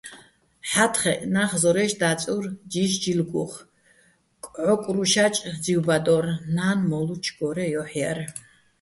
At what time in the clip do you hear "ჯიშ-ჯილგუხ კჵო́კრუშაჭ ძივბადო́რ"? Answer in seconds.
2.71-6.25